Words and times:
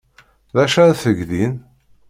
D 0.55 0.57
acu 0.63 0.77
ara 0.83 1.01
teg 1.01 1.19
din? 1.29 1.53